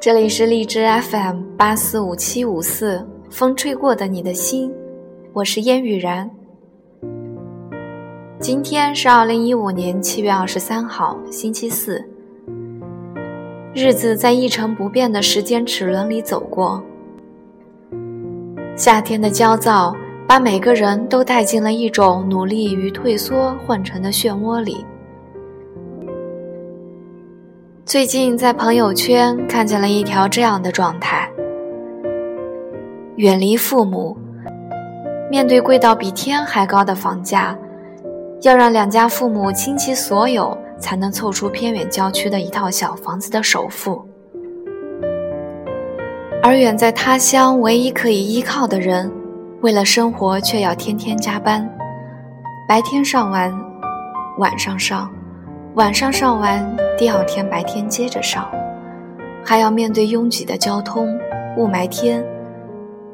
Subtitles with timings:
[0.00, 4.72] 这里是荔枝 FM 八四五七五四，风吹过的你的心，
[5.32, 6.30] 我是烟雨然。
[8.38, 12.00] 今天是二零一五年七月二十三号，星期四。
[13.74, 16.80] 日子在一成不变的时间齿轮里走过，
[18.76, 19.92] 夏天的焦躁
[20.28, 24.86] 把每个人都带进了一种努力与退缩混成的漩涡里。
[27.88, 31.26] 最近在朋友圈看见了一条这样的状态：
[33.16, 34.14] 远离父母，
[35.30, 37.56] 面对贵到比天还高的房价，
[38.42, 44.06] 要让两家父母倾其所有才能凑出偏远郊区的一套小房子的首付，
[46.42, 49.10] 而远在他乡唯一可以依靠的人，
[49.62, 51.66] 为了生活却要天天加班，
[52.68, 53.50] 白天上完，
[54.36, 55.10] 晚上上。
[55.78, 58.50] 晚上上完，第二天白天接着上，
[59.44, 61.16] 还要面对拥挤的交通、
[61.56, 62.26] 雾霾天，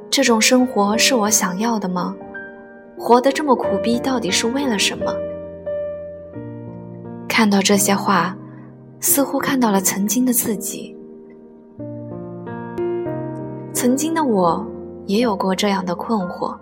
[0.08, 2.16] 这种生活是我想要的吗？
[2.96, 5.14] 活得这么苦逼，到底是为了什么？
[7.28, 8.34] 看到这些话，
[8.98, 10.96] 似乎看到了曾经的自己。
[13.74, 14.66] 曾经的我
[15.04, 16.56] 也有过这样的困惑：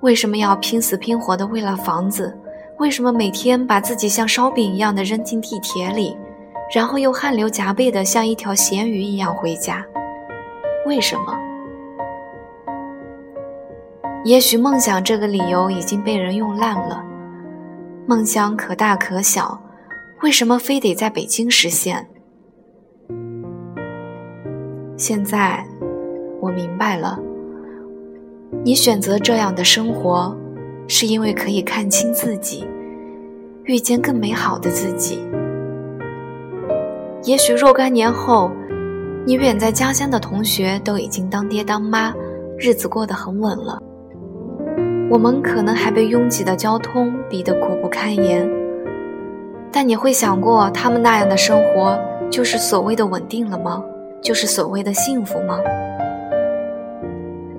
[0.00, 2.34] 为什么要拼死拼活的为了房子？
[2.80, 6.16] 为什么每天把自己像烧饼一样的扔进地铁里，
[6.74, 9.84] 然后又汗流浃背的像一条咸鱼一样回家？
[10.86, 11.38] 为什么？
[14.24, 17.04] 也许梦想这个理由已经被人用烂了。
[18.06, 19.60] 梦想可大可小，
[20.22, 22.08] 为什么非得在北京实现？
[24.96, 25.62] 现在
[26.40, 27.20] 我明白了，
[28.64, 30.34] 你选择这样的生活。
[30.92, 32.66] 是因为可以看清自己，
[33.62, 35.20] 遇见更美好的自己。
[37.22, 38.50] 也许若干年后，
[39.24, 42.12] 你远在家乡的同学都已经当爹当妈，
[42.58, 43.80] 日子过得很稳了。
[45.08, 48.50] 我们可能还被拥挤的交通逼得苦不堪言，
[49.70, 51.96] 但你会想过，他们那样的生活
[52.28, 53.80] 就是所谓的稳定了吗？
[54.20, 55.60] 就是所谓的幸福吗？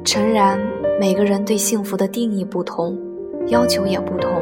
[0.03, 0.59] 诚然，
[0.99, 2.99] 每个人对幸福的定义不同。
[3.47, 4.41] 要求也不同，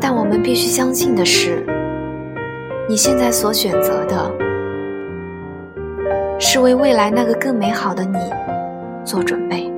[0.00, 1.64] 但我们必须相信的是，
[2.88, 4.30] 你现在所选择的，
[6.38, 8.18] 是为未来那个更美好的你
[9.04, 9.70] 做准备。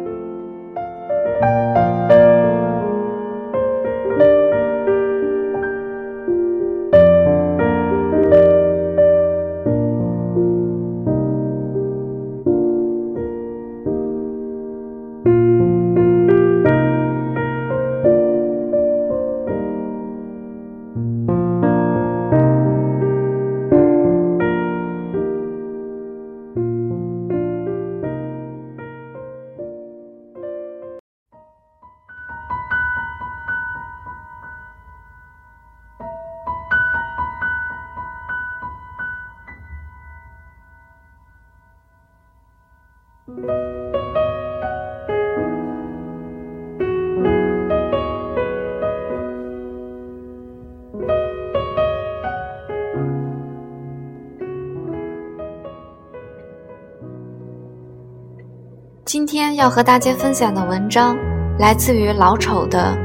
[59.04, 61.16] 今天要和大家分享的文章，
[61.58, 62.96] 来自于老丑的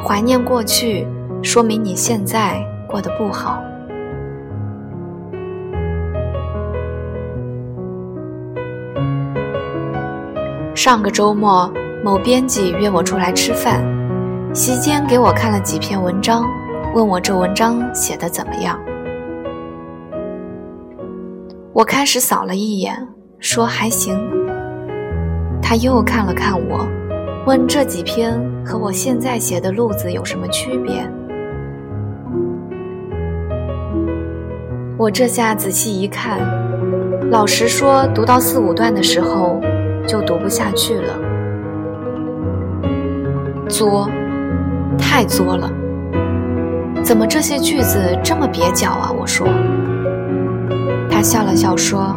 [0.02, 1.06] 《怀念过去，
[1.40, 3.62] 说明你现在过得不好》。
[10.84, 13.80] 上个周末，某编辑约我出来吃饭，
[14.52, 16.44] 席间给我看了几篇文章，
[16.92, 18.76] 问我这文章写的怎么样。
[21.72, 22.96] 我开始扫了一眼，
[23.38, 24.20] 说还行。
[25.62, 26.84] 他又看了看我，
[27.46, 28.36] 问这几篇
[28.66, 31.08] 和我现在写的路子有什么区别？
[34.98, 36.40] 我这下仔细一看，
[37.30, 39.60] 老实说，读到四五段的时候
[40.06, 41.14] 就读不下去了，
[43.68, 44.08] 作，
[44.98, 45.70] 太作了。
[47.02, 49.12] 怎么这些句子这么蹩脚啊？
[49.18, 49.46] 我说。
[51.10, 52.16] 他笑了笑说：“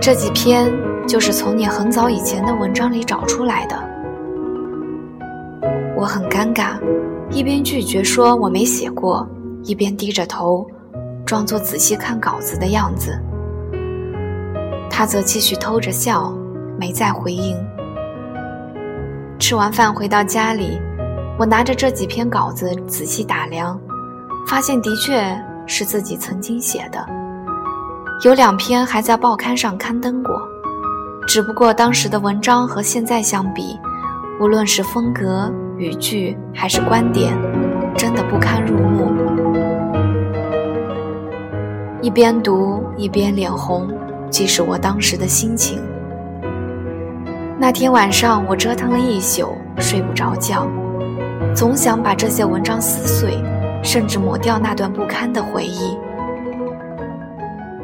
[0.00, 0.70] 这几篇
[1.06, 3.76] 就是从你很早以前的文章里找出来的。”
[5.96, 6.78] 我很尴尬，
[7.30, 9.26] 一边拒绝说我没写过，
[9.62, 10.66] 一边低着头，
[11.24, 13.18] 装作仔细看稿子的样子。
[14.90, 16.34] 他则继续偷着笑，
[16.82, 17.56] 没再回应。
[19.38, 20.80] 吃完饭回到家里。
[21.38, 23.80] 我拿着这几篇稿子仔细打量，
[24.48, 25.24] 发现的确
[25.64, 27.06] 是自己曾经写的，
[28.24, 30.34] 有两篇还在报刊上刊登过，
[31.28, 33.78] 只不过当时的文章和现在相比，
[34.40, 37.32] 无论是风格、语句还是观点，
[37.96, 39.12] 真的不堪入目。
[42.02, 43.88] 一边读一边脸红，
[44.30, 45.80] 即是我当时的心情。
[47.62, 50.66] 那天晚上我折腾了一宿，睡不着觉。
[51.54, 53.40] 总想把这些文章撕碎，
[53.84, 55.96] 甚至抹掉那段不堪的回忆。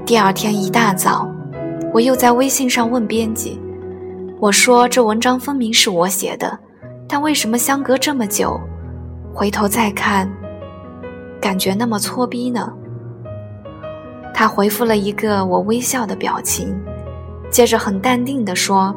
[0.05, 1.33] 第二天一大早，
[1.95, 3.57] 我又在微信上问编辑
[4.41, 6.59] ：“我说这文章分明是我写的，
[7.07, 8.61] 但为什么相隔这么久，
[9.33, 10.29] 回头再看，
[11.41, 12.69] 感觉那么搓逼呢？”
[14.35, 16.77] 他回复了一个我微笑的表情，
[17.49, 18.93] 接着很淡定地说：“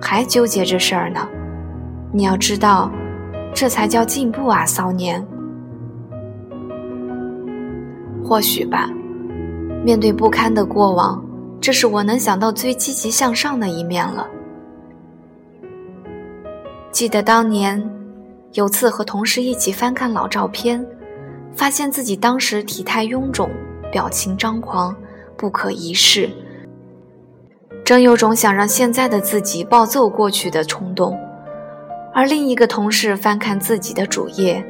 [0.00, 1.28] 还纠结这事儿呢？
[2.12, 2.90] 你要知道。”
[3.54, 5.24] 这才叫进步啊，骚年！
[8.24, 8.90] 或许吧。
[9.84, 11.24] 面对不堪的过往，
[11.60, 14.26] 这是我能想到最积极向上的一面了。
[16.90, 17.80] 记得当年
[18.54, 20.84] 有次和同事一起翻看老照片，
[21.54, 23.48] 发现自己当时体态臃肿，
[23.92, 24.92] 表情张狂，
[25.36, 26.28] 不可一世，
[27.84, 31.18] 真有种想让现在的自己暴揍过去的冲动。
[32.14, 34.64] 而另一个同事翻看自己的主页，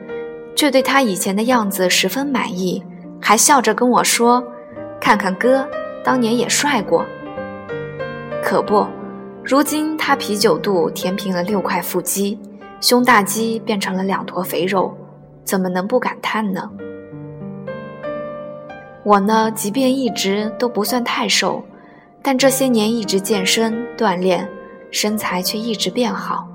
[0.56, 2.82] 却对他以前的样子十分满意，
[3.20, 4.42] 还笑着跟我说
[5.00, 5.64] ：“看看哥，
[6.02, 7.04] 当年也帅过。”
[8.42, 8.84] 可不，
[9.44, 12.38] 如今他啤酒肚填平了六块腹肌，
[12.80, 14.92] 胸大肌变成了两坨肥肉，
[15.44, 16.68] 怎么能不感叹呢？
[19.04, 21.62] 我呢，即便一直都不算太瘦，
[22.26, 24.48] 但这些年一直健身锻炼，
[24.90, 26.48] 身材却一直变好。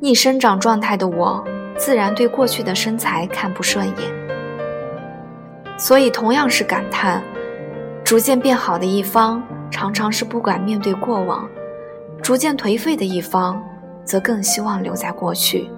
[0.00, 1.44] 逆生长状态的我，
[1.76, 5.78] 自然对过去的身材看不顺眼。
[5.78, 7.22] 所以，同样是感叹，
[8.02, 11.46] 逐渐变好的一方，常常是不敢面对过往；
[12.22, 13.62] 逐渐颓废的一方，
[14.06, 15.68] 则更希望留在过去。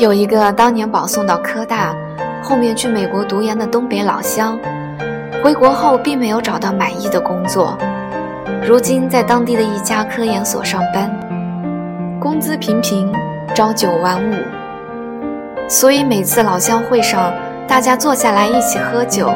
[0.00, 1.94] 有一个当年保送到科大，
[2.42, 4.58] 后面去美国读研的东北老乡，
[5.44, 7.76] 回国后并没有找到满意的工作，
[8.66, 11.10] 如今在当地的一家科研所上班，
[12.18, 13.12] 工资平平，
[13.54, 14.34] 朝九晚五。
[15.68, 17.30] 所以每次老乡会上，
[17.68, 19.30] 大家坐下来一起喝酒，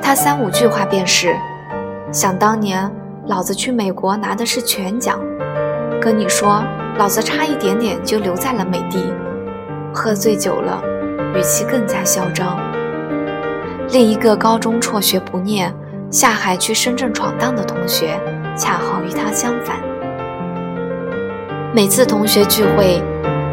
[0.00, 1.36] 他三五句话便是：
[2.10, 2.90] 想当年
[3.26, 5.20] 老子去美国拿的是全奖，
[6.00, 6.64] 跟你说，
[6.96, 9.12] 老子差一点点就留在了美帝。
[9.92, 10.82] 喝醉酒了，
[11.34, 12.58] 语气更加嚣张。
[13.90, 15.74] 另一个高中辍学不念，
[16.10, 18.18] 下海去深圳闯荡的同学，
[18.56, 19.80] 恰好与他相反。
[21.74, 23.02] 每次同学聚会，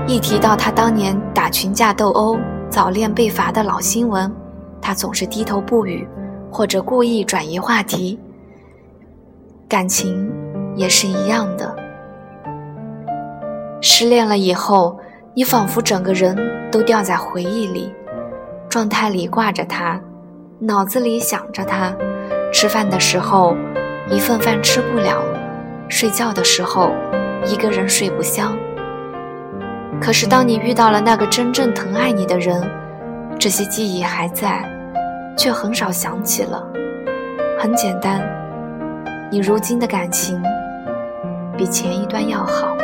[0.07, 2.37] 一提到他当年打群架斗殴、
[2.69, 4.31] 早恋被罚的老新闻，
[4.79, 6.07] 他总是低头不语，
[6.51, 8.19] 或者故意转移话题。
[9.67, 10.31] 感情
[10.75, 11.75] 也是一样的，
[13.81, 14.99] 失恋了以后。
[15.37, 16.35] 你仿佛整个人
[16.71, 17.93] 都掉在回忆里，
[18.67, 20.01] 状态里挂着他，
[20.57, 21.95] 脑子里想着他，
[22.51, 23.55] 吃饭的时候
[24.09, 25.23] 一份饭吃不了，
[25.89, 26.91] 睡觉的时候
[27.45, 28.57] 一个人睡不香。
[30.01, 32.59] 可是当你遇到了那个真正疼爱你的人，
[33.37, 34.67] 这些记忆还在，
[35.37, 36.67] 却很少想起了。
[37.59, 38.27] 很简单，
[39.29, 40.41] 你如今的感情
[41.55, 42.75] 比前一段要好。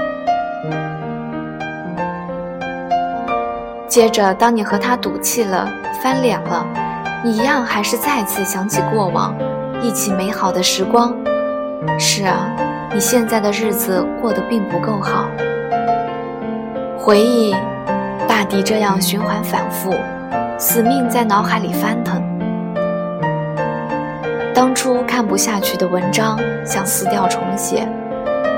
[3.94, 5.72] 接着，当你和他赌气了、
[6.02, 6.66] 翻脸了，
[7.24, 9.38] 你一样还是再次想起过往，
[9.84, 11.16] 一起美好的时光。
[12.00, 12.50] 是啊，
[12.92, 15.28] 你现在的日子过得并不够好。
[16.98, 17.56] 回忆，
[18.28, 19.94] 大抵这样循环反复，
[20.58, 22.20] 死命在脑海里翻腾。
[24.56, 27.88] 当初看不下去的文章，想撕掉重写，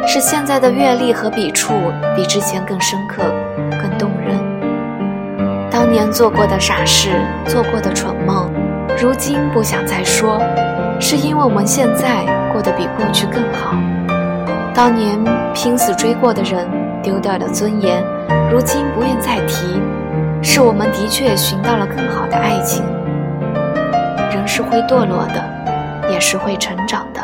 [0.08, 1.74] 是现在的阅历和笔触
[2.15, 3.22] 比之前更深刻、
[5.96, 7.10] 年做过的傻事，
[7.46, 8.52] 做过的蠢梦，
[9.02, 10.42] 如今不想再说，
[11.00, 13.78] 是因为我们现在过得比过去更好。
[14.74, 15.18] 当年
[15.54, 16.68] 拼死追过的人，
[17.02, 18.04] 丢掉的尊严，
[18.52, 19.82] 如今不愿再提，
[20.44, 22.84] 是我们的确寻到了更好的爱情。
[24.32, 27.22] 人是会堕落的，也是会成长的。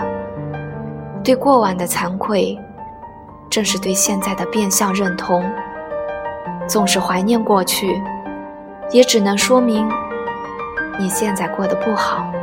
[1.21, 2.57] 对过往的惭愧，
[3.49, 5.43] 正是对现在的变相认同。
[6.67, 8.01] 总是怀念过去，
[8.91, 9.87] 也只能说明
[10.99, 12.40] 你现在过得不好。